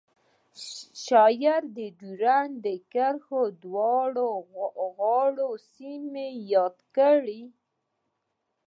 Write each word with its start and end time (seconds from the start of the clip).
شاعر 1.05 1.61
د 1.77 1.79
ډیورنډ 1.99 2.53
د 2.65 2.67
کرښې 2.93 3.43
دواړو 3.63 4.27
غاړو 4.97 5.49
سیمې 5.73 6.27
یادې 6.53 6.83
کړې 6.95 7.43